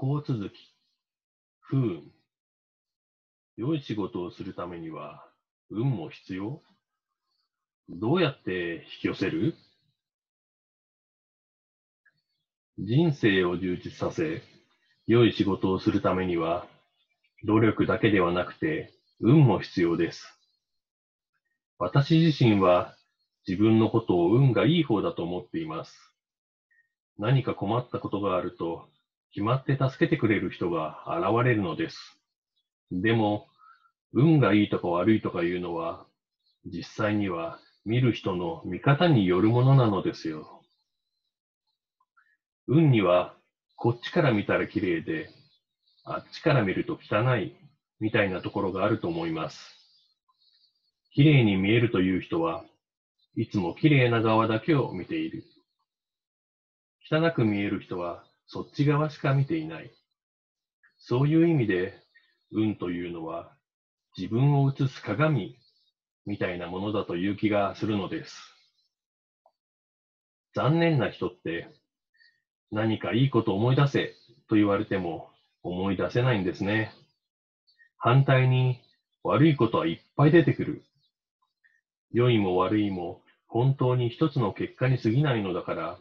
[0.00, 0.52] 幸続き、
[1.58, 2.02] 不運。
[3.56, 5.24] 良い仕事をするためには、
[5.70, 6.62] 運も必要
[7.88, 9.56] どうやって引き寄せる？
[12.78, 14.40] 人生を充実させ、
[15.08, 16.68] 良い仕事をするためには、
[17.42, 20.32] 努力だけではなくて、運も必要です。
[21.80, 22.94] 私自身は
[23.48, 26.14] 自分のことを運がいい方だと思っています。
[27.18, 28.86] 何か困ったことがあると、
[29.32, 32.18] 決まって助けてくれる人が現れるのです。
[32.90, 33.46] でも、
[34.12, 36.06] 運がいいとか悪いとかいうのは、
[36.64, 40.62] 実際には見る人の見方によるものなのですよ。
[42.66, 43.34] 運には、
[43.76, 45.30] こっちから見たら綺麗で、
[46.04, 47.54] あっちから見ると汚い、
[48.00, 49.74] みたいなところがあると思います。
[51.12, 52.64] 綺麗に見えるという人は、
[53.36, 55.44] いつも綺麗な側だけを見ている。
[57.10, 59.92] 汚く見える人は、そっち側しか見ていない。
[60.96, 61.94] そういう意味で、
[62.50, 63.52] 運というのは、
[64.16, 65.58] 自分を映す鏡
[66.24, 68.54] みたいなものだという気がするのです。
[70.54, 71.68] 残念な人って、
[72.72, 74.14] 何かいいこと思い出せ
[74.48, 75.30] と言われても
[75.62, 76.92] 思い出せないんですね。
[77.98, 78.80] 反対に
[79.22, 80.84] 悪いことはいっぱい出てくる。
[82.12, 85.98] 良いも悪いも本当に一つの結果に過ぎないのだから、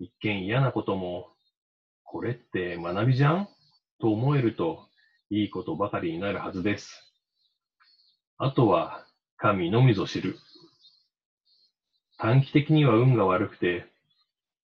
[0.00, 1.29] 一見嫌なことも、
[2.12, 3.48] これって学びじゃん？
[4.00, 4.88] と思えると、
[5.30, 7.14] いいことばかりになるはずです。
[8.36, 10.36] あとは、神のみぞ知る。
[12.18, 13.86] 短期的には運が悪くて、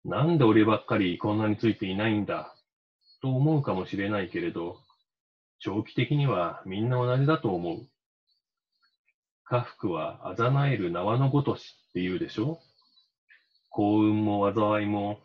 [0.04, 2.52] なんで俺ばっかりこんなについていないんだ、
[3.22, 4.78] と思うかもしれないけれど、
[5.60, 7.86] 長期的にはみんな同じだと思う。
[9.44, 12.58] 家福はあざなえる縄のごとしって言うでしょ？
[13.70, 15.20] 幸運も災いも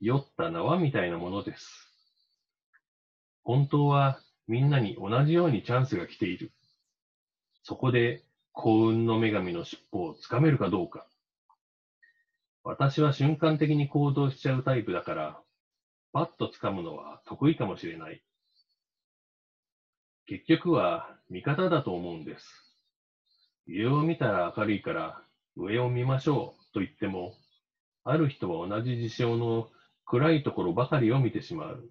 [0.00, 1.90] 酔った縄みたいなものです。
[3.42, 6.52] 本当はみんなに同じようにチャンスが来ている。
[7.62, 11.06] そこで幸運の女神の尻尾をつかめるかどうか。
[12.62, 15.40] 私は瞬間的に行動しちゃうタイプだから、
[16.12, 18.22] パッとつかむのは得意かもしれない。
[20.26, 22.46] 結局は味方だと思うんです。
[23.66, 25.22] 上を見たら明るいから
[25.56, 27.34] 上を見ましょうと言っても、
[28.04, 29.68] ある人は同じ事象の
[30.04, 31.90] 暗いところばかりを見てしまう。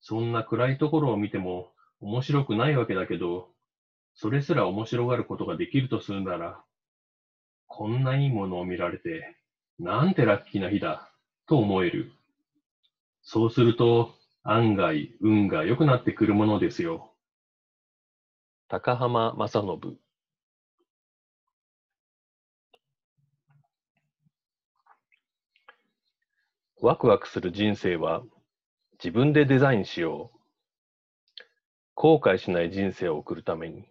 [0.00, 3.48] そんな暗いところを見ても面白くないわけだけど、
[4.14, 6.62] それすら面白がることができるとするなら、
[7.66, 9.36] こんないいものを見られて、
[9.78, 11.10] なんてラッキーな日だ、
[11.46, 12.12] と思える。
[13.22, 17.12] そうすると、案外、運が良くなってくるものですよ。
[18.68, 19.98] 高浜正信
[26.82, 28.22] ワクワクする人生は
[28.94, 30.38] 自分でデザインしよう。
[31.94, 33.84] 後悔しない人生を送るために、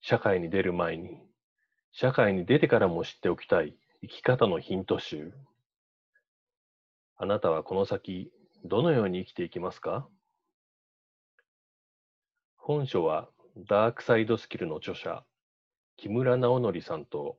[0.00, 1.18] 社会に出る前に、
[1.90, 5.32] 社会に出てからも知っておきたい生き方のヒント集。
[7.16, 8.30] あなたはこの先、
[8.64, 10.06] どのように生きていきますか？
[12.56, 13.28] 本書は
[13.68, 15.24] ダークサイドスキルの著者、
[15.96, 17.36] 木村直則さんと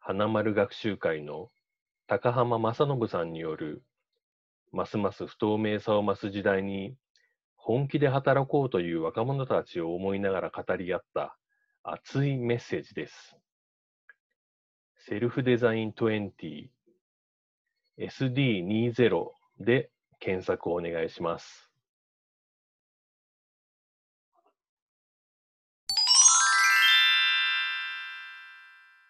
[0.00, 1.50] 花丸学習会の
[2.10, 3.84] 高浜正信さんによる、
[4.72, 6.96] ますます不透明さを増す時代に、
[7.54, 11.38] 本気で働こうという若者たちを思いながら語り合った
[11.84, 13.36] 熱いメッセージです。
[14.96, 16.66] セルフデザイン20
[18.00, 19.26] SD20
[19.60, 21.69] で検索をお願いします。